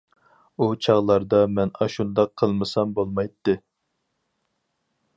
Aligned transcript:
ئۇ 0.63 0.69
چاغلاردا 0.85 1.41
مەن 1.59 1.73
ئاشۇنداق 1.81 2.33
قىلمىسام 2.43 2.97
بولمايتتى. 3.01 3.59